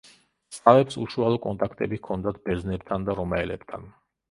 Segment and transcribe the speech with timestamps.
[0.55, 3.89] სლავებს უშუალო კონტაქტები ჰქონდათ ბერძნებთან და რომაელებთან.